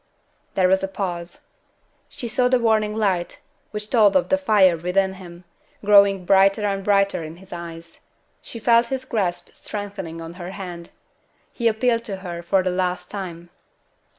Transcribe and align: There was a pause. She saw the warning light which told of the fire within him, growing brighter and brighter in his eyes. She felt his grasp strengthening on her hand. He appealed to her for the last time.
There 0.55 0.67
was 0.67 0.81
a 0.83 0.87
pause. 0.87 1.41
She 2.09 2.27
saw 2.27 2.47
the 2.47 2.57
warning 2.57 2.95
light 2.95 3.37
which 3.69 3.91
told 3.91 4.15
of 4.15 4.29
the 4.29 4.37
fire 4.39 4.75
within 4.75 5.13
him, 5.21 5.43
growing 5.85 6.25
brighter 6.25 6.65
and 6.65 6.83
brighter 6.83 7.23
in 7.23 7.35
his 7.35 7.53
eyes. 7.53 7.99
She 8.41 8.57
felt 8.57 8.87
his 8.87 9.05
grasp 9.05 9.49
strengthening 9.53 10.19
on 10.19 10.33
her 10.41 10.53
hand. 10.53 10.89
He 11.53 11.67
appealed 11.67 12.03
to 12.05 12.15
her 12.25 12.41
for 12.41 12.63
the 12.63 12.71
last 12.71 13.11
time. 13.11 13.51